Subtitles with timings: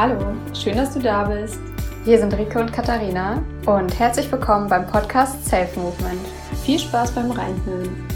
[0.00, 1.58] Hallo, schön, dass du da bist.
[2.04, 6.24] Wir sind Rike und Katharina und herzlich willkommen beim Podcast Self Movement.
[6.64, 8.06] Viel Spaß beim Reinhören.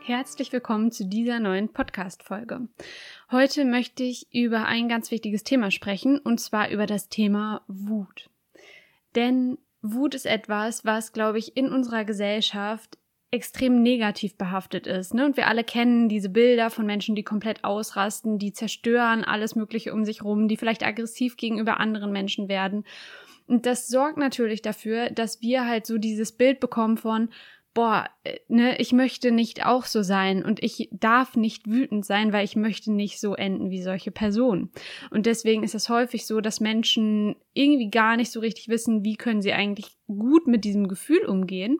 [0.00, 2.66] Herzlich willkommen zu dieser neuen Podcast-Folge.
[3.30, 8.28] Heute möchte ich über ein ganz wichtiges Thema sprechen und zwar über das Thema Wut.
[9.14, 12.98] Denn Wut ist etwas, was, glaube ich, in unserer Gesellschaft
[13.30, 15.12] extrem negativ behaftet ist.
[15.12, 15.26] Ne?
[15.26, 19.92] Und wir alle kennen diese Bilder von Menschen, die komplett ausrasten, die zerstören alles Mögliche
[19.92, 22.84] um sich rum, die vielleicht aggressiv gegenüber anderen Menschen werden.
[23.46, 27.28] Und das sorgt natürlich dafür, dass wir halt so dieses Bild bekommen von,
[27.74, 32.32] boah, äh, ne, ich möchte nicht auch so sein und ich darf nicht wütend sein,
[32.32, 34.70] weil ich möchte nicht so enden wie solche Personen.
[35.10, 39.16] Und deswegen ist es häufig so, dass Menschen irgendwie gar nicht so richtig wissen, wie
[39.16, 41.78] können sie eigentlich gut mit diesem Gefühl umgehen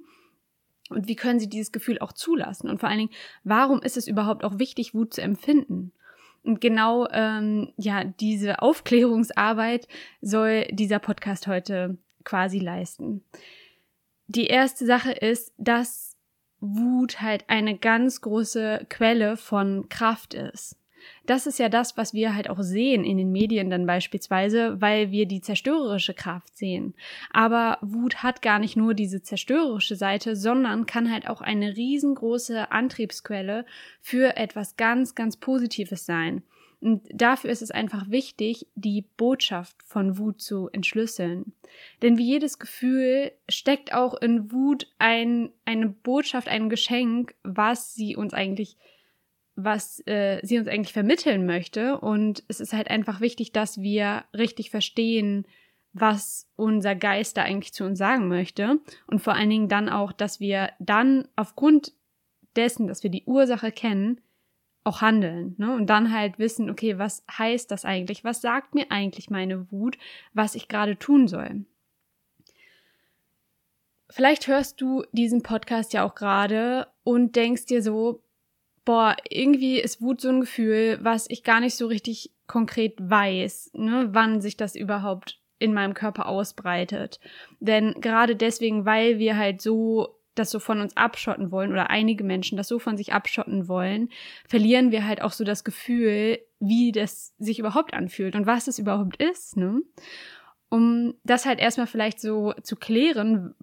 [0.89, 2.69] und wie können sie dieses Gefühl auch zulassen?
[2.69, 3.13] Und vor allen Dingen,
[3.45, 5.93] warum ist es überhaupt auch wichtig, Wut zu empfinden?
[6.43, 9.89] Und genau ähm, ja, diese Aufklärungsarbeit
[10.21, 13.25] soll dieser Podcast heute quasi leisten.
[14.29, 16.17] Die erste Sache ist, dass
[16.61, 20.78] Wut halt eine ganz große Quelle von Kraft ist
[21.27, 25.11] das ist ja das, was wir halt auch sehen in den Medien dann beispielsweise, weil
[25.11, 26.95] wir die zerstörerische Kraft sehen.
[27.31, 32.71] Aber Wut hat gar nicht nur diese zerstörerische Seite, sondern kann halt auch eine riesengroße
[32.71, 33.65] Antriebsquelle
[34.01, 36.43] für etwas ganz, ganz Positives sein.
[36.81, 41.53] Und dafür ist es einfach wichtig, die Botschaft von Wut zu entschlüsseln.
[42.03, 48.15] Denn wie jedes Gefühl steckt auch in Wut ein, eine Botschaft, ein Geschenk, was sie
[48.15, 48.77] uns eigentlich
[49.59, 51.99] was äh, sie uns eigentlich vermitteln möchte.
[51.99, 55.47] Und es ist halt einfach wichtig, dass wir richtig verstehen,
[55.93, 58.79] was unser Geist da eigentlich zu uns sagen möchte.
[59.09, 61.93] Und vor allen Dingen dann auch, dass wir dann aufgrund
[62.55, 64.21] dessen, dass wir die Ursache kennen,
[64.85, 65.57] auch handeln.
[65.59, 65.75] Ne?
[65.75, 68.23] Und dann halt wissen, okay, was heißt das eigentlich?
[68.23, 69.99] Was sagt mir eigentlich meine Wut,
[70.35, 71.65] was ich gerade tun soll?
[74.09, 78.23] Vielleicht hörst du diesen Podcast ja auch gerade und denkst dir so,
[78.89, 83.73] boah, irgendwie ist Wut so ein Gefühl, was ich gar nicht so richtig konkret weiß,
[83.75, 87.21] ne, wann sich das überhaupt in meinem Körper ausbreitet.
[87.61, 92.25] Denn gerade deswegen, weil wir halt so das so von uns abschotten wollen oder einige
[92.25, 94.09] Menschen das so von sich abschotten wollen,
[94.49, 98.79] verlieren wir halt auch so das Gefühl, wie das sich überhaupt anfühlt und was es
[98.79, 99.83] überhaupt ist, ne?
[100.71, 103.55] Um das halt erstmal vielleicht so zu klären,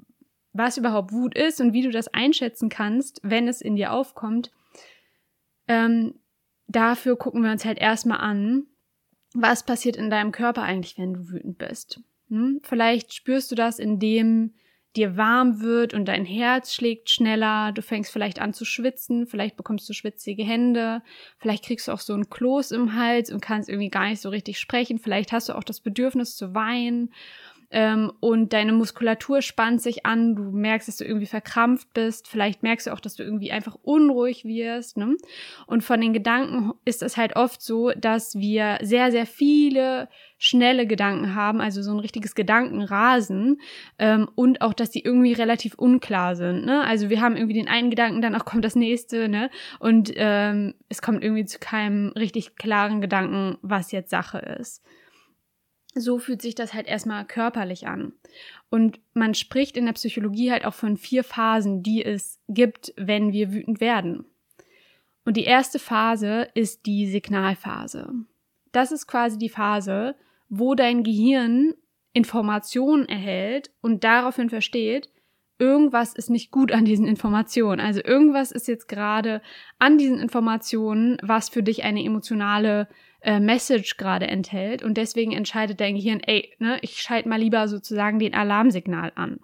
[0.54, 4.52] was überhaupt Wut ist und wie du das einschätzen kannst, wenn es in dir aufkommt,
[5.68, 6.16] ähm,
[6.68, 8.68] dafür gucken wir uns halt erstmal an,
[9.34, 12.02] was passiert in deinem Körper eigentlich, wenn du wütend bist.
[12.30, 12.62] Hm?
[12.64, 14.54] Vielleicht spürst du das, indem
[14.96, 19.58] dir warm wird und dein Herz schlägt schneller, du fängst vielleicht an zu schwitzen, vielleicht
[19.58, 21.02] bekommst du schwitzige Hände,
[21.38, 24.30] vielleicht kriegst du auch so ein Kloß im Hals und kannst irgendwie gar nicht so
[24.30, 27.14] richtig sprechen, vielleicht hast du auch das Bedürfnis zu weinen
[27.72, 32.64] ähm, und deine Muskulatur spannt sich an, du merkst, dass du irgendwie verkrampft bist, vielleicht
[32.64, 34.98] merkst du auch, dass du irgendwie einfach unruhig wirst.
[34.98, 35.16] Ne?
[35.68, 40.86] Und von den Gedanken ist es halt oft so, dass wir sehr, sehr viele schnelle
[40.86, 43.62] Gedanken haben, also so ein richtiges Gedankenrasen
[43.98, 46.66] ähm, und auch, dass die irgendwie relativ unklar sind.
[46.66, 46.82] Ne?
[46.82, 49.50] Also wir haben irgendwie den einen Gedanken, dann auch kommt das nächste, ne?
[49.80, 54.84] Und ähm, es kommt irgendwie zu keinem richtig klaren Gedanken, was jetzt Sache ist
[55.96, 58.14] so fühlt sich das halt erstmal körperlich an.
[58.70, 63.32] Und man spricht in der Psychologie halt auch von vier Phasen, die es gibt, wenn
[63.32, 64.26] wir wütend werden.
[65.24, 68.14] Und die erste Phase ist die Signalphase.
[68.72, 70.16] Das ist quasi die Phase,
[70.50, 71.74] wo dein Gehirn
[72.14, 75.10] Informationen erhält und daraufhin versteht,
[75.58, 77.80] irgendwas ist nicht gut an diesen Informationen.
[77.80, 79.42] Also irgendwas ist jetzt gerade
[79.80, 82.88] an diesen Informationen, was für dich eine emotionale
[83.26, 87.68] äh, Message gerade enthält und deswegen entscheidet dein Gehirn, ey, ne, ich schalte mal lieber
[87.68, 89.40] sozusagen den Alarmsignal an.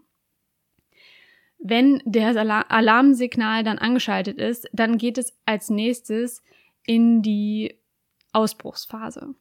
[1.58, 2.36] Wenn der
[2.72, 6.44] Alarmsignal dann angeschaltet ist, dann geht es als nächstes
[6.86, 7.76] in die
[8.34, 9.36] Ausbruchsphase.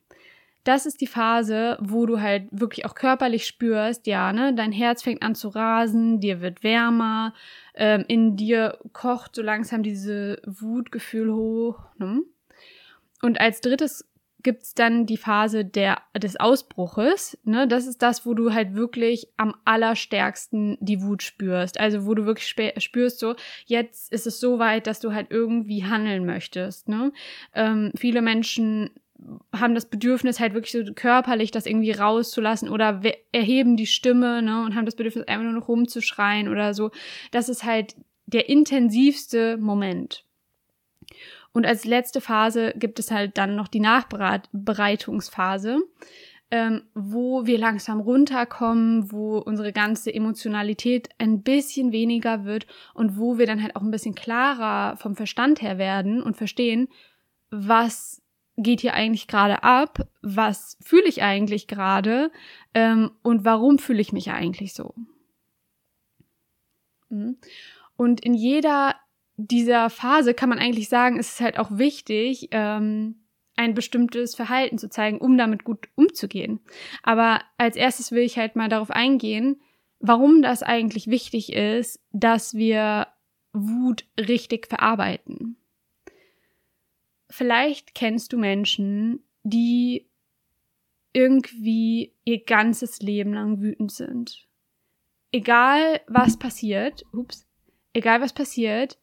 [0.64, 5.02] Das ist die Phase, wo du halt wirklich auch körperlich spürst, ja, ne, dein Herz
[5.02, 7.34] fängt an zu rasen, dir wird wärmer,
[7.74, 11.78] ähm, in dir kocht so langsam diese Wutgefühl hoch.
[11.98, 12.22] Ne?
[13.22, 14.09] Und als drittes
[14.42, 17.38] gibt's dann die Phase der, des Ausbruches.
[17.44, 17.68] Ne?
[17.68, 21.78] Das ist das, wo du halt wirklich am allerstärksten die Wut spürst.
[21.78, 23.34] Also wo du wirklich spürst, so,
[23.66, 26.88] jetzt ist es so weit, dass du halt irgendwie handeln möchtest.
[26.88, 27.12] Ne?
[27.54, 28.90] Ähm, viele Menschen
[29.54, 33.02] haben das Bedürfnis halt wirklich so körperlich das irgendwie rauszulassen oder
[33.32, 36.90] erheben die Stimme ne, und haben das Bedürfnis einfach nur noch rumzuschreien oder so.
[37.30, 37.96] Das ist halt
[38.26, 40.24] der intensivste Moment.
[41.52, 45.78] Und als letzte Phase gibt es halt dann noch die Nachbereitungsphase,
[46.52, 53.38] ähm, wo wir langsam runterkommen, wo unsere ganze Emotionalität ein bisschen weniger wird und wo
[53.38, 56.88] wir dann halt auch ein bisschen klarer vom Verstand her werden und verstehen,
[57.50, 58.22] was
[58.56, 62.30] geht hier eigentlich gerade ab, was fühle ich eigentlich gerade
[62.74, 64.94] ähm, und warum fühle ich mich eigentlich so.
[67.08, 67.38] Mhm.
[67.96, 68.96] Und in jeder
[69.46, 73.16] dieser Phase kann man eigentlich sagen, ist es halt auch wichtig, ähm,
[73.56, 76.60] ein bestimmtes Verhalten zu zeigen, um damit gut umzugehen.
[77.02, 79.60] Aber als erstes will ich halt mal darauf eingehen,
[79.98, 83.08] warum das eigentlich wichtig ist, dass wir
[83.52, 85.56] Wut richtig verarbeiten.
[87.28, 90.08] Vielleicht kennst du Menschen, die
[91.12, 94.46] irgendwie ihr ganzes Leben lang wütend sind.
[95.32, 97.46] Egal was passiert, ups,
[97.92, 98.98] egal was passiert,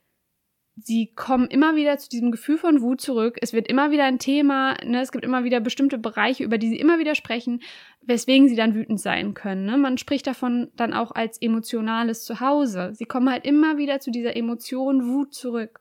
[0.79, 3.37] sie kommen immer wieder zu diesem Gefühl von Wut zurück.
[3.41, 5.01] Es wird immer wieder ein Thema, ne?
[5.01, 7.61] es gibt immer wieder bestimmte Bereiche, über die sie immer wieder sprechen,
[8.01, 9.65] weswegen sie dann wütend sein können.
[9.65, 9.77] Ne?
[9.77, 12.91] Man spricht davon dann auch als emotionales Zuhause.
[12.93, 15.79] Sie kommen halt immer wieder zu dieser Emotion Wut zurück.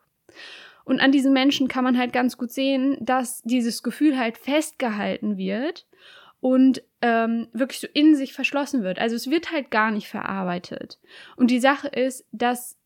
[0.85, 5.37] Und an diesen Menschen kann man halt ganz gut sehen, dass dieses Gefühl halt festgehalten
[5.37, 5.87] wird
[6.41, 8.99] und ähm, wirklich so in sich verschlossen wird.
[8.99, 11.01] Also es wird halt gar nicht verarbeitet.
[11.37, 12.79] Und die Sache ist, dass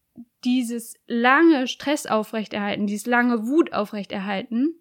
[0.44, 4.75] dieses lange Stress aufrechterhalten, dieses lange Wut aufrechterhalten,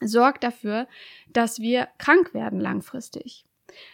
[0.00, 0.86] sorgt dafür,
[1.30, 3.44] dass wir krank werden langfristig.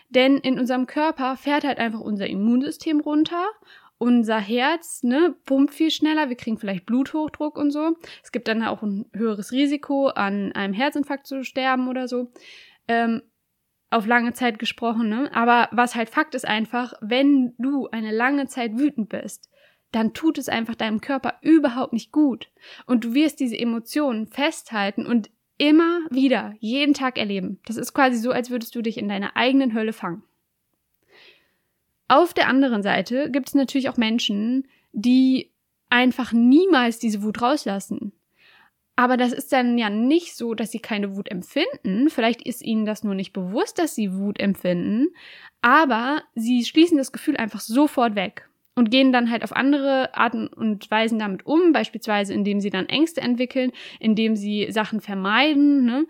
[0.09, 3.47] Denn in unserem Körper fährt halt einfach unser Immunsystem runter,
[3.99, 7.97] unser Herz ne, pumpt viel schneller, wir kriegen vielleicht Bluthochdruck und so.
[8.23, 12.33] Es gibt dann auch ein höheres Risiko, an einem Herzinfarkt zu sterben oder so.
[12.89, 13.23] Ähm,
[13.91, 15.31] auf lange Zeit gesprochen, ne?
[15.35, 19.50] Aber was halt Fakt ist einfach, wenn du eine lange Zeit wütend bist,
[19.93, 22.49] dann tut es einfach deinem Körper überhaupt nicht gut.
[22.87, 27.59] Und du wirst diese Emotionen festhalten und immer wieder, jeden Tag erleben.
[27.67, 30.23] Das ist quasi so, als würdest du dich in deiner eigenen Hölle fangen.
[32.09, 35.51] Auf der anderen Seite gibt es natürlich auch Menschen, die
[35.91, 38.13] einfach niemals diese Wut rauslassen.
[38.97, 42.11] Aber das ist dann ja nicht so, dass sie keine Wut empfinden.
[42.11, 45.09] Vielleicht ist ihnen das nur nicht bewusst, dass sie Wut empfinden.
[45.63, 50.47] Aber sie schließen das Gefühl einfach sofort weg und gehen dann halt auf andere Arten
[50.47, 55.85] und Weisen damit um, beispielsweise indem sie dann Ängste entwickeln, indem sie Sachen vermeiden.
[55.85, 56.07] Ne?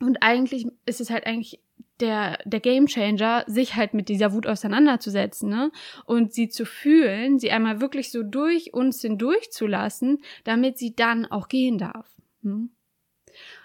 [0.00, 1.60] Und eigentlich ist es halt eigentlich
[2.00, 5.70] der, der Game Changer, sich halt mit dieser Wut auseinanderzusetzen, ne?
[6.04, 10.94] Und sie zu fühlen, sie einmal wirklich so durch uns hindurch zu lassen, damit sie
[10.94, 12.10] dann auch gehen darf.
[12.42, 12.70] Hm?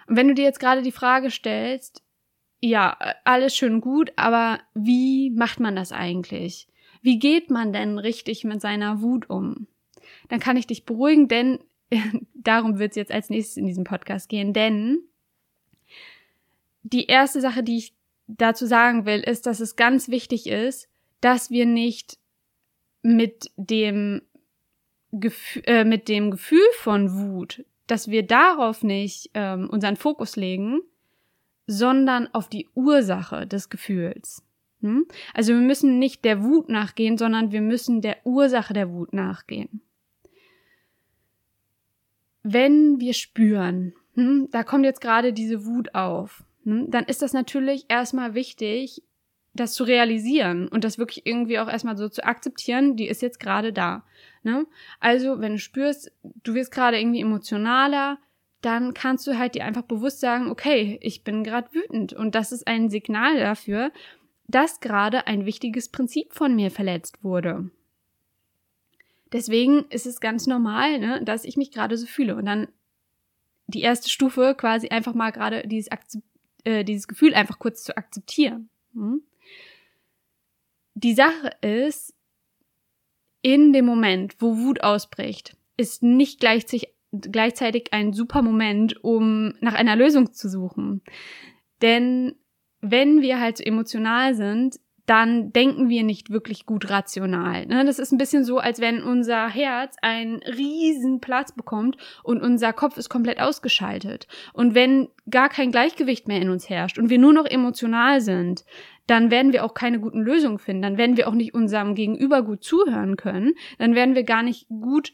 [0.07, 2.03] Und wenn du dir jetzt gerade die Frage stellst,
[2.61, 6.68] ja, alles schön gut, aber wie macht man das eigentlich?
[7.01, 9.67] Wie geht man denn richtig mit seiner Wut um?
[10.27, 11.59] Dann kann ich dich beruhigen, denn
[12.33, 14.99] darum wird es jetzt als nächstes in diesem Podcast gehen, denn
[16.83, 17.93] die erste Sache, die ich
[18.27, 20.87] dazu sagen will, ist, dass es ganz wichtig ist,
[21.21, 22.17] dass wir nicht
[23.01, 24.21] mit dem
[25.11, 30.81] Gefühl, äh, mit dem Gefühl von Wut, dass wir darauf nicht ähm, unseren Fokus legen,
[31.65, 34.43] sondern auf die Ursache des Gefühls.
[34.81, 35.05] Hm?
[35.33, 39.81] Also wir müssen nicht der Wut nachgehen, sondern wir müssen der Ursache der Wut nachgehen.
[42.43, 47.33] Wenn wir spüren, hm, da kommt jetzt gerade diese Wut auf, hm, dann ist das
[47.33, 49.03] natürlich erstmal wichtig,
[49.53, 53.39] das zu realisieren und das wirklich irgendwie auch erstmal so zu akzeptieren, die ist jetzt
[53.39, 54.03] gerade da.
[54.43, 54.65] Ne?
[54.99, 56.11] Also, wenn du spürst,
[56.43, 58.19] du wirst gerade irgendwie emotionaler,
[58.61, 62.51] dann kannst du halt dir einfach bewusst sagen, okay, ich bin gerade wütend und das
[62.51, 63.91] ist ein Signal dafür,
[64.49, 67.69] dass gerade ein wichtiges Prinzip von mir verletzt wurde.
[69.31, 72.35] Deswegen ist es ganz normal, ne, dass ich mich gerade so fühle.
[72.35, 72.67] Und dann
[73.67, 75.89] die erste Stufe quasi einfach mal gerade dieses,
[76.63, 78.69] äh, dieses Gefühl einfach kurz zu akzeptieren.
[78.93, 79.21] Hm?
[80.95, 82.15] Die Sache ist,
[83.43, 89.75] in dem Moment, wo Wut ausbricht, ist nicht gleichzeitig, gleichzeitig ein super Moment, um nach
[89.75, 91.03] einer Lösung zu suchen.
[91.83, 92.35] Denn
[92.81, 97.65] wenn wir halt so emotional sind, dann denken wir nicht wirklich gut rational.
[97.65, 97.83] Ne?
[97.83, 102.73] Das ist ein bisschen so, als wenn unser Herz einen riesen Platz bekommt und unser
[102.73, 104.27] Kopf ist komplett ausgeschaltet.
[104.53, 108.65] Und wenn gar kein Gleichgewicht mehr in uns herrscht und wir nur noch emotional sind,
[109.07, 110.83] dann werden wir auch keine guten Lösungen finden.
[110.83, 113.53] Dann werden wir auch nicht unserem Gegenüber gut zuhören können.
[113.79, 115.11] Dann werden wir gar nicht gut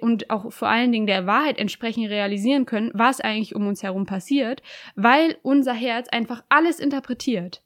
[0.00, 4.06] und auch vor allen Dingen der Wahrheit entsprechend realisieren können, was eigentlich um uns herum
[4.06, 4.62] passiert,
[4.94, 7.62] weil unser Herz einfach alles interpretiert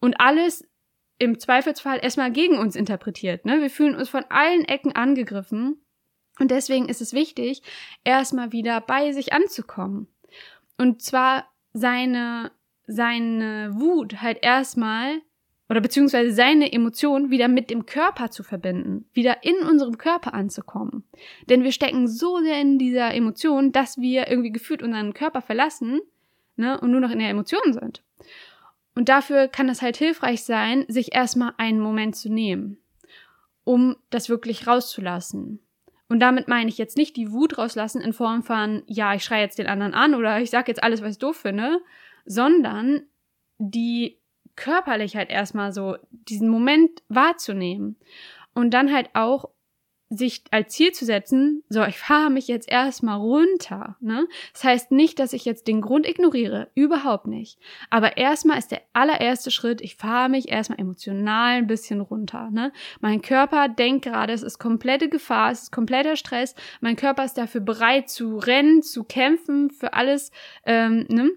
[0.00, 0.68] und alles
[1.18, 3.44] im Zweifelsfall erstmal gegen uns interpretiert.
[3.44, 3.60] Ne?
[3.60, 5.80] Wir fühlen uns von allen Ecken angegriffen
[6.38, 7.62] Und deswegen ist es wichtig,
[8.04, 10.08] erstmal wieder bei sich anzukommen.
[10.78, 12.50] Und zwar seine,
[12.86, 15.20] seine Wut halt erstmal
[15.72, 21.02] oder beziehungsweise seine Emotion wieder mit dem Körper zu verbinden, wieder in unserem Körper anzukommen.
[21.48, 26.02] Denn wir stecken so sehr in dieser Emotion, dass wir irgendwie gefühlt unseren Körper verlassen
[26.56, 28.02] ne, und nur noch in der Emotion sind.
[28.94, 32.76] Und dafür kann es halt hilfreich sein, sich erstmal einen Moment zu nehmen,
[33.64, 35.58] um das wirklich rauszulassen.
[36.10, 39.40] Und damit meine ich jetzt nicht die Wut rauslassen in Form von, ja, ich schreie
[39.40, 41.80] jetzt den anderen an oder ich sage jetzt alles, was ich doof finde,
[42.26, 43.04] sondern
[43.56, 44.18] die
[44.56, 47.96] körperlich halt erstmal so diesen Moment wahrzunehmen
[48.54, 49.48] und dann halt auch
[50.16, 53.96] sich als Ziel zu setzen, so, ich fahre mich jetzt erstmal runter.
[54.00, 54.26] Ne?
[54.52, 57.58] Das heißt nicht, dass ich jetzt den Grund ignoriere, überhaupt nicht.
[57.90, 62.50] Aber erstmal ist der allererste Schritt, ich fahre mich erstmal emotional ein bisschen runter.
[62.50, 62.72] Ne?
[63.00, 66.54] Mein Körper denkt gerade, es ist komplette Gefahr, es ist kompletter Stress.
[66.80, 70.30] Mein Körper ist dafür bereit zu rennen, zu kämpfen, für alles.
[70.66, 71.30] Ähm, ne?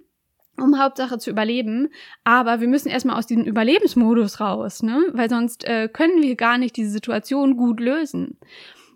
[0.57, 1.89] Um Hauptsache zu überleben.
[2.23, 5.03] Aber wir müssen erstmal aus diesem Überlebensmodus raus, ne?
[5.13, 8.37] Weil sonst äh, können wir gar nicht diese Situation gut lösen.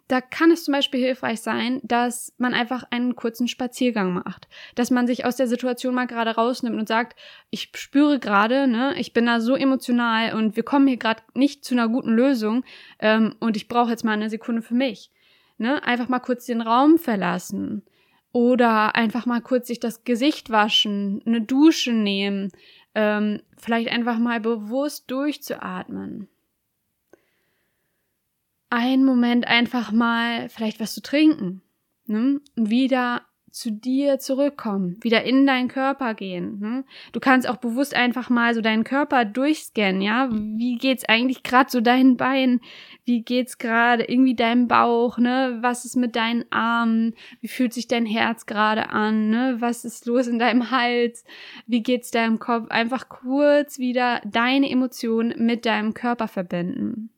[0.08, 4.90] Da kann es zum Beispiel hilfreich sein, dass man einfach einen kurzen Spaziergang macht, dass
[4.90, 7.16] man sich aus der Situation mal gerade rausnimmt und sagt,
[7.52, 11.64] ich spüre gerade, ne, ich bin da so emotional und wir kommen hier gerade nicht
[11.64, 12.64] zu einer guten Lösung
[12.98, 15.12] ähm, und ich brauche jetzt mal eine Sekunde für mich.
[15.60, 17.84] Ne, einfach mal kurz den Raum verlassen
[18.32, 22.52] oder einfach mal kurz sich das Gesicht waschen, eine Dusche nehmen,
[22.96, 26.28] ähm, vielleicht einfach mal bewusst durchzuatmen.
[28.70, 31.62] Einen Moment einfach mal vielleicht was zu trinken.
[32.06, 32.40] Ne?
[32.56, 36.60] Und wieder zu dir zurückkommen, wieder in deinen Körper gehen.
[36.60, 36.84] Ne?
[37.12, 40.30] Du kannst auch bewusst einfach mal so deinen Körper durchscannen, ja?
[40.32, 42.62] Wie geht's eigentlich gerade so deinen Beinen?
[43.06, 45.58] Wie geht's gerade irgendwie deinem Bauch, ne?
[45.62, 47.16] Was ist mit deinen Armen?
[47.42, 49.58] Wie fühlt sich dein Herz gerade an, ne?
[49.60, 51.24] Was ist los in deinem Hals?
[51.68, 52.70] Wie geht's deinem Kopf?
[52.70, 57.10] Einfach kurz wieder deine Emotionen mit deinem Körper verbinden.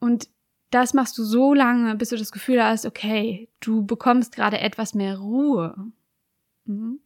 [0.00, 0.28] Und
[0.70, 4.94] das machst du so lange, bis du das Gefühl hast, okay, du bekommst gerade etwas
[4.94, 5.74] mehr Ruhe.
[6.64, 7.00] Mhm.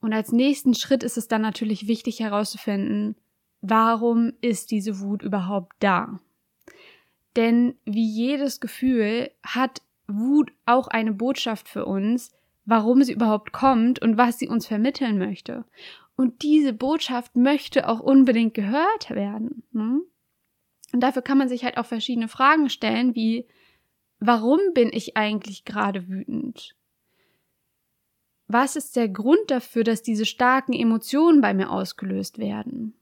[0.00, 3.16] Und als nächsten Schritt ist es dann natürlich wichtig herauszufinden,
[3.60, 6.20] warum ist diese Wut überhaupt da?
[7.36, 12.32] Denn wie jedes Gefühl hat Wut auch eine Botschaft für uns,
[12.64, 15.64] warum sie überhaupt kommt und was sie uns vermitteln möchte.
[16.16, 19.62] Und diese Botschaft möchte auch unbedingt gehört werden.
[19.72, 20.00] Ne?
[20.92, 23.46] Und dafür kann man sich halt auch verschiedene Fragen stellen, wie,
[24.18, 26.74] warum bin ich eigentlich gerade wütend?
[28.48, 32.94] Was ist der Grund dafür, dass diese starken Emotionen bei mir ausgelöst werden?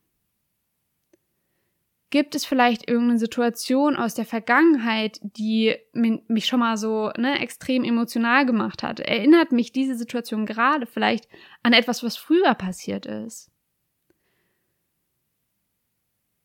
[2.11, 7.85] Gibt es vielleicht irgendeine Situation aus der Vergangenheit, die mich schon mal so ne, extrem
[7.85, 9.01] emotional gemacht hat?
[9.01, 11.29] Erinnert mich diese Situation gerade vielleicht
[11.63, 13.51] an etwas, was früher passiert ist?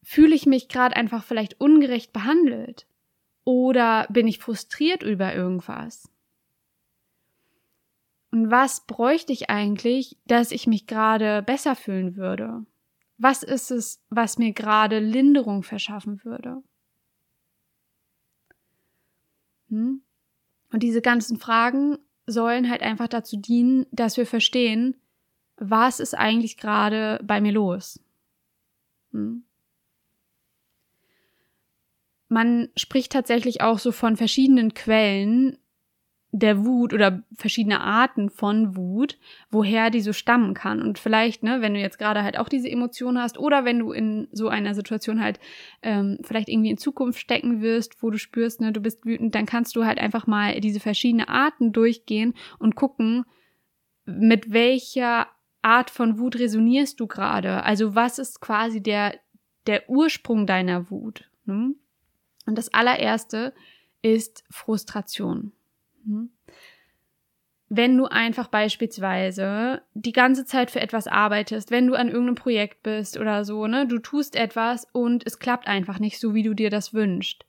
[0.03, 2.85] Fühle ich mich gerade einfach vielleicht ungerecht behandelt?
[3.45, 6.09] Oder bin ich frustriert über irgendwas?
[8.31, 12.65] Und was bräuchte ich eigentlich, dass ich mich gerade besser fühlen würde?
[13.17, 16.63] Was ist es, was mir gerade Linderung verschaffen würde?
[19.69, 20.01] Hm?
[20.71, 24.95] Und diese ganzen Fragen sollen halt einfach dazu dienen, dass wir verstehen,
[25.57, 27.99] was ist eigentlich gerade bei mir los?
[29.11, 29.43] Hm?
[32.33, 35.57] Man spricht tatsächlich auch so von verschiedenen Quellen
[36.35, 39.19] der Wut oder verschiedene Arten von Wut,
[39.51, 40.81] woher die so stammen kann.
[40.81, 43.91] Und vielleicht, ne, wenn du jetzt gerade halt auch diese Emotion hast oder wenn du
[43.91, 45.39] in so einer Situation halt
[45.83, 49.45] ähm, vielleicht irgendwie in Zukunft stecken wirst, wo du spürst, ne, du bist wütend, dann
[49.45, 53.25] kannst du halt einfach mal diese verschiedenen Arten durchgehen und gucken,
[54.05, 55.27] mit welcher
[55.61, 57.63] Art von Wut resonierst du gerade?
[57.63, 59.19] Also was ist quasi der,
[59.67, 61.29] der Ursprung deiner Wut?
[61.45, 61.75] Ne?
[62.45, 63.53] Und das allererste
[64.01, 65.51] ist Frustration.
[66.03, 66.29] Mhm.
[67.69, 72.83] Wenn du einfach beispielsweise die ganze Zeit für etwas arbeitest, wenn du an irgendeinem Projekt
[72.83, 76.53] bist oder so, ne, du tust etwas und es klappt einfach nicht so, wie du
[76.53, 77.45] dir das wünschst.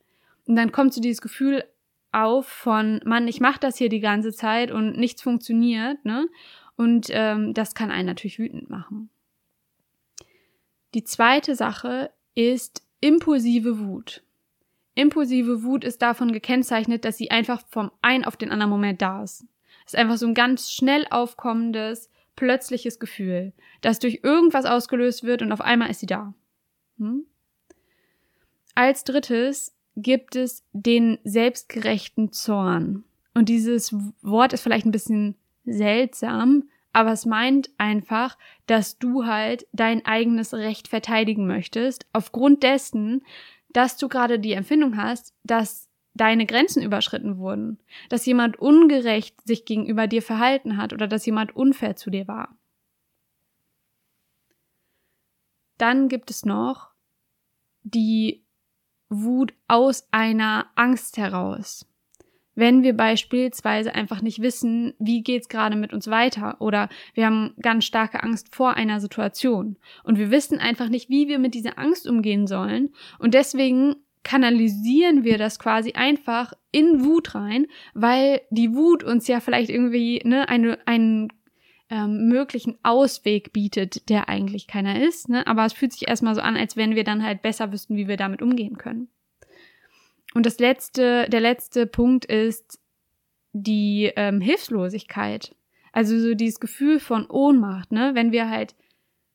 [0.47, 1.65] Und dann kommt so dieses Gefühl
[2.13, 6.27] auf von, Mann, ich mache das hier die ganze Zeit und nichts funktioniert, ne?
[6.77, 9.11] Und ähm, das kann einen natürlich wütend machen.
[10.95, 14.24] Die zweite Sache ist impulsive Wut.
[14.95, 19.23] Impulsive Wut ist davon gekennzeichnet, dass sie einfach vom einen auf den anderen Moment da
[19.23, 19.45] ist.
[19.87, 25.43] Es ist einfach so ein ganz schnell aufkommendes, plötzliches Gefühl, das durch irgendwas ausgelöst wird
[25.43, 26.35] und auf einmal ist sie da.
[26.99, 27.27] Hm?
[28.75, 33.05] Als drittes gibt es den selbstgerechten Zorn.
[33.35, 39.67] Und dieses Wort ist vielleicht ein bisschen seltsam, aber es meint einfach, dass du halt
[39.73, 43.25] dein eigenes Recht verteidigen möchtest, aufgrund dessen,
[43.75, 47.78] dass du gerade die Empfindung hast, dass deine Grenzen überschritten wurden,
[48.09, 52.57] dass jemand ungerecht sich gegenüber dir verhalten hat oder dass jemand unfair zu dir war.
[55.76, 56.93] Dann gibt es noch
[57.83, 58.45] die
[59.09, 61.87] Wut aus einer Angst heraus
[62.54, 67.54] wenn wir beispielsweise einfach nicht wissen, wie geht's gerade mit uns weiter oder wir haben
[67.61, 71.78] ganz starke Angst vor einer Situation und wir wissen einfach nicht, wie wir mit dieser
[71.78, 78.75] Angst umgehen sollen und deswegen kanalisieren wir das quasi einfach in Wut rein, weil die
[78.75, 81.28] Wut uns ja vielleicht irgendwie ne, eine, einen
[81.90, 85.46] ähm, möglichen Ausweg bietet, der eigentlich keiner ist, ne?
[85.46, 88.08] aber es fühlt sich erstmal so an, als wenn wir dann halt besser wüssten, wie
[88.08, 89.08] wir damit umgehen können.
[90.35, 92.81] Und das letzte, der letzte Punkt ist
[93.53, 95.55] die ähm, Hilflosigkeit.
[95.93, 98.11] Also so dieses Gefühl von Ohnmacht, ne?
[98.14, 98.75] Wenn wir halt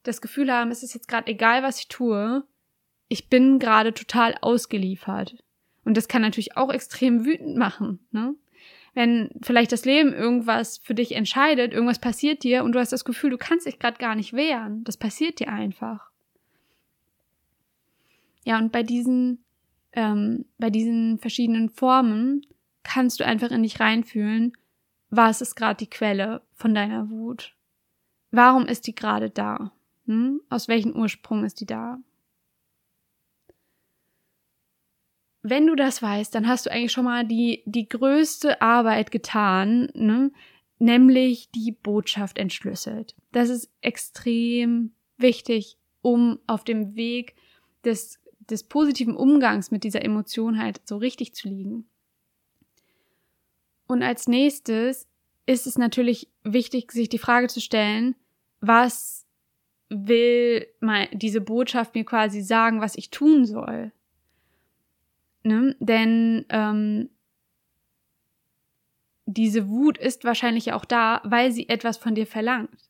[0.04, 2.44] das Gefühl haben, es ist jetzt gerade egal, was ich tue,
[3.08, 5.38] ich bin gerade total ausgeliefert.
[5.86, 8.36] Und das kann natürlich auch extrem wütend machen, ne?
[8.94, 13.06] Wenn vielleicht das Leben irgendwas für dich entscheidet, irgendwas passiert dir und du hast das
[13.06, 14.84] Gefühl, du kannst dich gerade gar nicht wehren.
[14.84, 16.10] Das passiert dir einfach.
[18.44, 19.46] Ja, und bei diesen
[19.94, 22.46] ähm, bei diesen verschiedenen Formen
[22.84, 24.54] kannst du einfach in dich reinfühlen,
[25.10, 27.56] was ist gerade die Quelle von deiner Wut?
[28.32, 29.72] Warum ist die gerade da?
[30.06, 30.42] Hm?
[30.50, 32.00] Aus welchem Ursprung ist die da?
[35.42, 39.90] Wenn du das weißt, dann hast du eigentlich schon mal die, die größte Arbeit getan,
[39.94, 40.32] ne?
[40.80, 43.16] nämlich die Botschaft entschlüsselt.
[43.32, 47.36] Das ist extrem wichtig, um auf dem Weg
[47.84, 48.20] des
[48.52, 51.90] des positiven Umgangs mit dieser Emotion halt so richtig zu liegen.
[53.88, 55.08] Und als nächstes
[55.46, 58.16] ist es natürlich wichtig, sich die Frage zu stellen,
[58.62, 59.26] was
[59.90, 63.92] will mal diese Botschaft mir quasi sagen, was ich tun soll?
[65.44, 65.76] Ne?
[65.80, 67.10] Denn ähm,
[69.26, 72.90] diese Wut ist wahrscheinlich auch da, weil sie etwas von dir verlangt.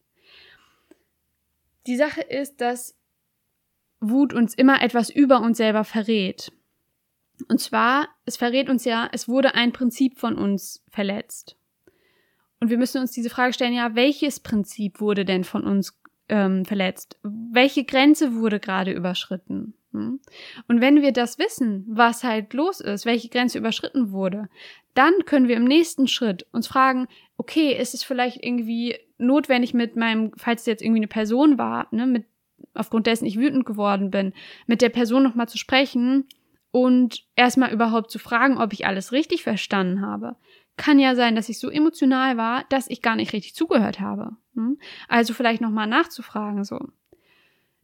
[1.88, 2.98] Die Sache ist, dass
[3.99, 6.51] Wut uns immer etwas über uns selber verrät.
[7.47, 11.57] Und zwar, es verrät uns ja, es wurde ein Prinzip von uns verletzt.
[12.59, 16.65] Und wir müssen uns diese Frage stellen, ja, welches Prinzip wurde denn von uns ähm,
[16.65, 17.17] verletzt?
[17.23, 19.73] Welche Grenze wurde gerade überschritten?
[19.93, 20.19] Hm?
[20.67, 24.49] Und wenn wir das wissen, was halt los ist, welche Grenze überschritten wurde,
[24.93, 27.07] dann können wir im nächsten Schritt uns fragen,
[27.38, 31.88] okay, ist es vielleicht irgendwie notwendig mit meinem, falls es jetzt irgendwie eine Person war,
[31.91, 32.25] ne, mit
[32.73, 34.34] aufgrund dessen ich wütend geworden bin,
[34.67, 36.25] mit der Person nochmal zu sprechen
[36.71, 40.36] und erstmal überhaupt zu fragen, ob ich alles richtig verstanden habe.
[40.77, 44.38] Kann ja sein, dass ich so emotional war, dass ich gar nicht richtig zugehört habe.
[44.55, 44.79] Hm?
[45.08, 46.79] Also vielleicht nochmal nachzufragen so.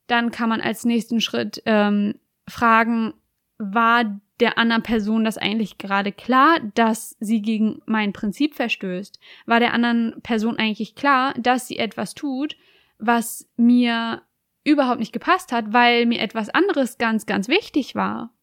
[0.08, 2.16] Dann kann man als nächsten Schritt ähm,
[2.48, 3.14] fragen,
[3.58, 9.20] war der anderen Person das eigentlich gerade klar, dass sie gegen mein Prinzip verstößt?
[9.46, 12.58] War der anderen Person eigentlich klar, dass sie etwas tut,
[13.00, 14.22] was mir
[14.66, 18.34] überhaupt nicht gepasst hat, weil mir etwas anderes ganz, ganz wichtig war.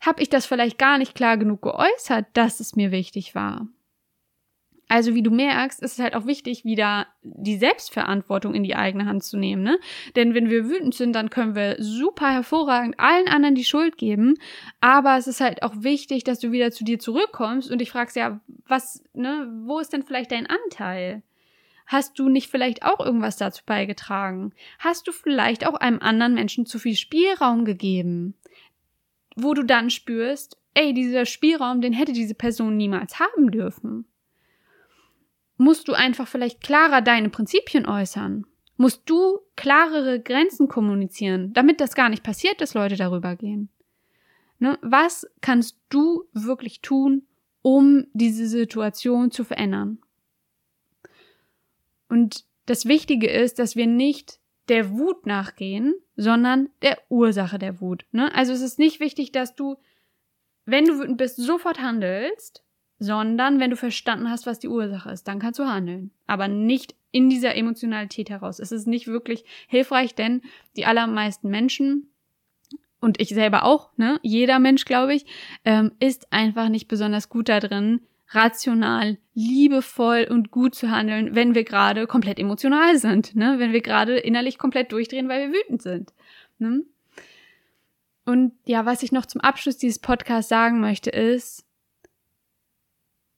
[0.00, 3.68] Habe ich das vielleicht gar nicht klar genug geäußert, dass es mir wichtig war?
[4.88, 9.06] Also wie du merkst, ist es halt auch wichtig, wieder die Selbstverantwortung in die eigene
[9.06, 9.62] Hand zu nehmen.
[9.62, 9.78] Ne?
[10.16, 14.34] Denn wenn wir wütend sind, dann können wir super hervorragend allen anderen die Schuld geben.
[14.80, 18.16] Aber es ist halt auch wichtig, dass du wieder zu dir zurückkommst und dich fragst,
[18.16, 21.22] ja, was, ne, wo ist denn vielleicht dein Anteil?
[21.86, 24.52] Hast du nicht vielleicht auch irgendwas dazu beigetragen?
[24.78, 28.34] Hast du vielleicht auch einem anderen Menschen zu viel Spielraum gegeben?
[29.36, 34.06] Wo du dann spürst, ey, dieser Spielraum, den hätte diese Person niemals haben dürfen.
[35.56, 38.46] Musst du einfach vielleicht klarer deine Prinzipien äußern?
[38.76, 43.68] Musst du klarere Grenzen kommunizieren, damit das gar nicht passiert, dass Leute darüber gehen?
[44.58, 44.78] Ne?
[44.82, 47.26] Was kannst du wirklich tun,
[47.60, 49.98] um diese Situation zu verändern?
[52.12, 58.04] Und das Wichtige ist, dass wir nicht der Wut nachgehen, sondern der Ursache der Wut.
[58.12, 58.30] Ne?
[58.34, 59.76] Also es ist nicht wichtig, dass du,
[60.66, 62.64] wenn du wütend bist, sofort handelst,
[62.98, 66.10] sondern wenn du verstanden hast, was die Ursache ist, dann kannst du handeln.
[66.26, 68.58] Aber nicht in dieser Emotionalität heraus.
[68.58, 70.42] Es ist nicht wirklich hilfreich, denn
[70.76, 72.10] die allermeisten Menschen
[73.00, 75.24] und ich selber auch, ne, jeder Mensch, glaube ich,
[75.64, 78.02] ähm, ist einfach nicht besonders gut da drin,
[78.34, 83.58] rational, liebevoll und gut zu handeln, wenn wir gerade komplett emotional sind, ne?
[83.58, 86.12] wenn wir gerade innerlich komplett durchdrehen, weil wir wütend sind.
[86.58, 86.82] Ne?
[88.24, 91.64] Und ja, was ich noch zum Abschluss dieses Podcasts sagen möchte, ist,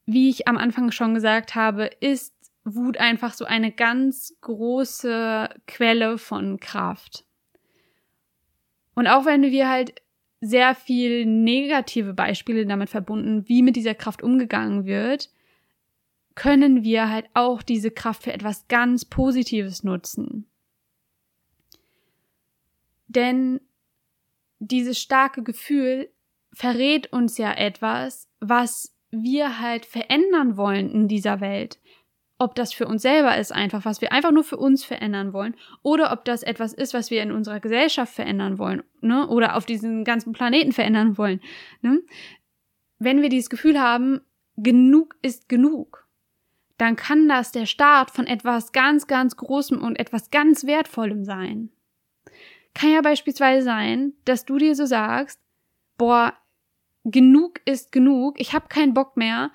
[0.07, 6.18] wie ich am Anfang schon gesagt habe, ist Wut einfach so eine ganz große Quelle
[6.18, 7.24] von Kraft.
[8.94, 10.00] Und auch wenn wir halt
[10.44, 15.30] sehr viel negative Beispiele damit verbunden, wie mit dieser Kraft umgegangen wird,
[16.35, 20.46] können wir halt auch diese Kraft für etwas ganz Positives nutzen.
[23.07, 23.61] Denn
[24.59, 26.11] dieses starke Gefühl
[26.52, 31.78] verrät uns ja etwas, was wir halt verändern wollen in dieser Welt.
[32.38, 35.55] Ob das für uns selber ist einfach, was wir einfach nur für uns verändern wollen,
[35.83, 39.29] oder ob das etwas ist, was wir in unserer Gesellschaft verändern wollen, ne?
[39.29, 41.40] oder auf diesem ganzen Planeten verändern wollen.
[41.81, 42.01] Ne?
[42.99, 44.20] Wenn wir dieses Gefühl haben,
[44.57, 46.09] genug ist genug,
[46.77, 51.70] dann kann das der Start von etwas ganz, ganz Großem und etwas ganz Wertvollem sein.
[52.75, 55.40] Kann ja beispielsweise sein, dass du dir so sagst,
[55.97, 56.35] boah,
[57.05, 59.53] genug ist genug, ich habe keinen Bock mehr,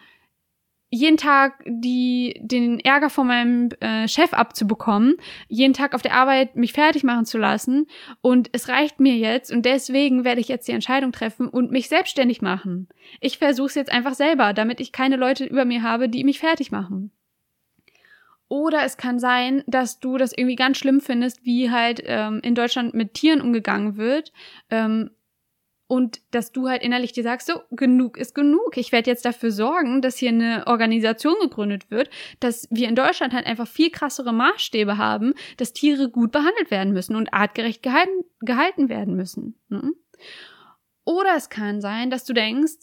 [0.90, 5.16] jeden Tag die den Ärger von meinem äh, Chef abzubekommen,
[5.48, 7.88] jeden Tag auf der Arbeit mich fertig machen zu lassen
[8.22, 11.90] und es reicht mir jetzt und deswegen werde ich jetzt die Entscheidung treffen und mich
[11.90, 12.88] selbstständig machen.
[13.20, 16.40] Ich versuche es jetzt einfach selber, damit ich keine Leute über mir habe, die mich
[16.40, 17.12] fertig machen.
[18.48, 22.56] Oder es kann sein, dass du das irgendwie ganz schlimm findest, wie halt ähm, in
[22.56, 24.34] Deutschland mit Tieren umgegangen wird.
[24.72, 25.12] Ähm,
[25.90, 28.78] und dass du halt innerlich dir sagst, so, genug ist genug.
[28.78, 33.34] Ich werde jetzt dafür sorgen, dass hier eine Organisation gegründet wird, dass wir in Deutschland
[33.34, 38.24] halt einfach viel krassere Maßstäbe haben, dass Tiere gut behandelt werden müssen und artgerecht gehalten,
[38.40, 39.56] gehalten werden müssen.
[39.70, 39.94] Ne?
[41.06, 42.74] Oder es kann sein, dass du denkst,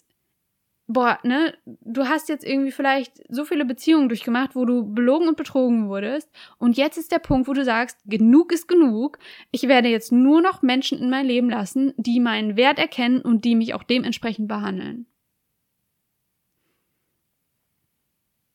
[0.89, 5.37] boah, ne, du hast jetzt irgendwie vielleicht so viele Beziehungen durchgemacht, wo du belogen und
[5.37, 6.31] betrogen wurdest.
[6.59, 9.19] Und jetzt ist der Punkt, wo du sagst, genug ist genug.
[9.51, 13.45] Ich werde jetzt nur noch Menschen in mein Leben lassen, die meinen Wert erkennen und
[13.45, 15.07] die mich auch dementsprechend behandeln.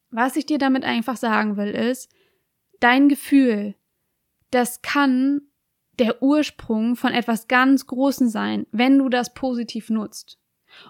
[0.10, 2.10] Was ich dir damit einfach sagen will, ist,
[2.80, 3.76] dein Gefühl,
[4.52, 5.42] das kann
[6.00, 10.41] der Ursprung von etwas ganz Großen sein, wenn du das positiv nutzt.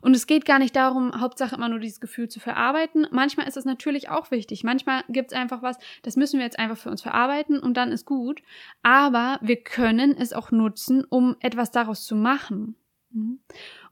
[0.02, 3.08] Und es geht gar nicht darum, Hauptsache immer nur dieses Gefühl zu verarbeiten.
[3.12, 4.64] Manchmal ist es natürlich auch wichtig.
[4.64, 7.92] Manchmal gibt es einfach was, das müssen wir jetzt einfach für uns verarbeiten und dann
[7.92, 8.42] ist gut.
[8.84, 12.76] Aber wir können es auch nutzen, um etwas daraus zu machen.
[13.12, 13.40] Mhm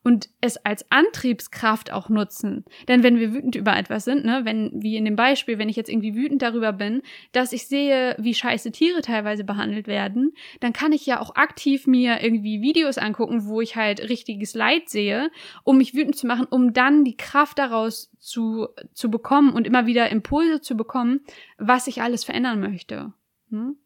[0.03, 2.65] und es als Antriebskraft auch nutzen.
[2.87, 5.75] Denn wenn wir wütend über etwas sind, ne, wenn, wie in dem Beispiel, wenn ich
[5.75, 10.73] jetzt irgendwie wütend darüber bin, dass ich sehe, wie scheiße Tiere teilweise behandelt werden, dann
[10.73, 15.31] kann ich ja auch aktiv mir irgendwie Videos angucken, wo ich halt richtiges Leid sehe,
[15.63, 19.85] um mich wütend zu machen, um dann die Kraft daraus zu, zu bekommen und immer
[19.85, 21.21] wieder Impulse zu bekommen,
[21.57, 23.13] was ich alles verändern möchte.
[23.49, 23.77] Hm?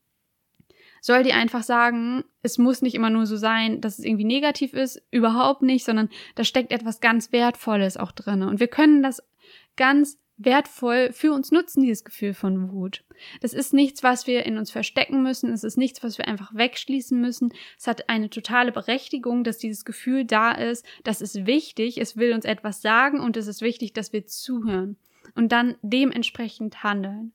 [1.04, 4.74] Soll die einfach sagen, es muss nicht immer nur so sein, dass es irgendwie negativ
[4.74, 8.42] ist, überhaupt nicht, sondern da steckt etwas ganz Wertvolles auch drin.
[8.42, 9.22] Und wir können das
[9.76, 13.04] ganz wertvoll für uns nutzen, dieses Gefühl von Wut.
[13.42, 15.52] Das ist nichts, was wir in uns verstecken müssen.
[15.52, 17.54] Es ist nichts, was wir einfach wegschließen müssen.
[17.78, 20.86] Es hat eine totale Berechtigung, dass dieses Gefühl da ist.
[21.04, 21.98] Das ist wichtig.
[21.98, 24.96] Es will uns etwas sagen und es ist wichtig, dass wir zuhören
[25.36, 27.34] und dann dementsprechend handeln.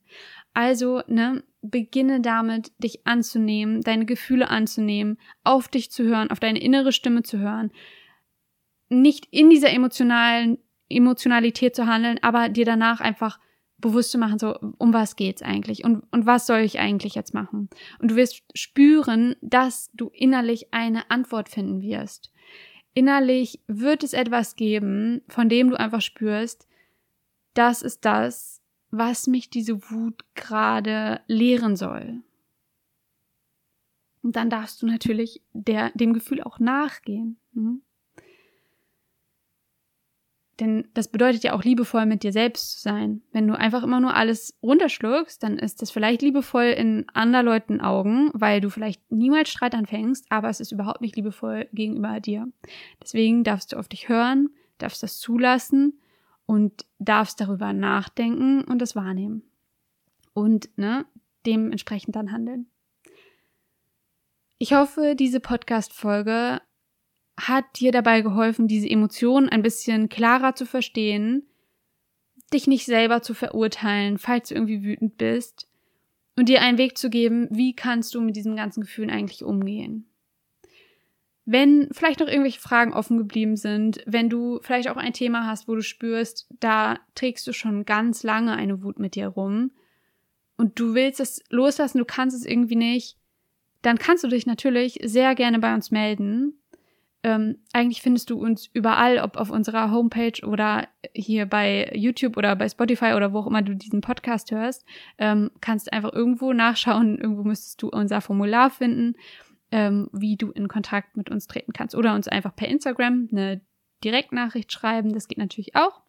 [0.54, 6.60] Also, ne, beginne damit, dich anzunehmen, deine Gefühle anzunehmen, auf dich zu hören, auf deine
[6.60, 7.72] innere Stimme zu hören,
[8.88, 13.38] nicht in dieser emotionalen Emotionalität zu handeln, aber dir danach einfach
[13.78, 17.34] bewusst zu machen, so, um was geht's eigentlich und, und was soll ich eigentlich jetzt
[17.34, 17.68] machen?
[18.00, 22.32] Und du wirst spüren, dass du innerlich eine Antwort finden wirst.
[22.94, 26.66] Innerlich wird es etwas geben, von dem du einfach spürst,
[27.54, 32.22] das ist das, was mich diese Wut gerade lehren soll.
[34.22, 37.38] Und dann darfst du natürlich der, dem Gefühl auch nachgehen.
[37.52, 37.82] Mhm.
[40.60, 43.22] Denn das bedeutet ja auch liebevoll mit dir selbst zu sein.
[43.32, 47.80] Wenn du einfach immer nur alles runterschluckst, dann ist das vielleicht liebevoll in anderen Leuten
[47.80, 52.48] Augen, weil du vielleicht niemals Streit anfängst, aber es ist überhaupt nicht liebevoll gegenüber dir.
[53.00, 56.00] Deswegen darfst du auf dich hören, darfst das zulassen
[56.48, 59.42] und darfst darüber nachdenken und es wahrnehmen.
[60.32, 61.04] Und ne,
[61.44, 62.70] dementsprechend dann handeln.
[64.56, 66.62] Ich hoffe, diese Podcast-Folge
[67.38, 71.46] hat dir dabei geholfen, diese Emotionen ein bisschen klarer zu verstehen,
[72.50, 75.68] dich nicht selber zu verurteilen, falls du irgendwie wütend bist
[76.34, 80.07] und dir einen Weg zu geben, wie kannst du mit diesen ganzen Gefühlen eigentlich umgehen.
[81.50, 85.66] Wenn vielleicht noch irgendwelche Fragen offen geblieben sind, wenn du vielleicht auch ein Thema hast,
[85.66, 89.70] wo du spürst, da trägst du schon ganz lange eine Wut mit dir rum
[90.58, 93.16] und du willst es loslassen, du kannst es irgendwie nicht,
[93.80, 96.52] dann kannst du dich natürlich sehr gerne bei uns melden.
[97.22, 102.54] ähm, eigentlich findest du uns überall, ob auf unserer Homepage oder hier bei YouTube oder
[102.56, 104.84] bei Spotify oder wo auch immer du diesen Podcast hörst.
[105.16, 107.18] Ähm, kannst einfach irgendwo nachschauen.
[107.18, 109.16] Irgendwo müsstest du unser Formular finden,
[109.70, 111.94] ähm, wie du in Kontakt mit uns treten kannst.
[111.94, 113.60] Oder uns einfach per Instagram eine
[114.04, 115.12] Direktnachricht schreiben.
[115.12, 116.02] Das geht natürlich auch.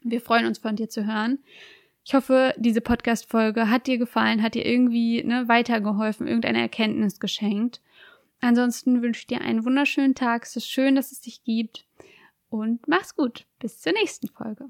[0.00, 1.38] Wir freuen uns von dir zu hören.
[2.04, 7.80] Ich hoffe, diese Podcast-Folge hat dir gefallen, hat dir irgendwie ne, weitergeholfen, irgendeine Erkenntnis geschenkt.
[8.40, 10.44] Ansonsten wünsche ich dir einen wunderschönen Tag.
[10.44, 11.84] Es ist schön, dass es dich gibt.
[12.48, 13.46] Und mach's gut.
[13.58, 14.66] Bis zur nächsten Folge.